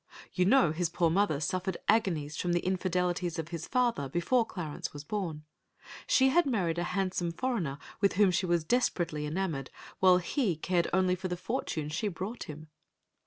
[0.33, 4.93] You know his poor mother suffered agonies from the infidelities of his father before Clarence
[4.93, 5.43] was born.
[6.07, 9.69] She had married a handsome foreigner with whom she was desperately enamoured,
[9.99, 12.69] while he cared only for the fortune she brought him.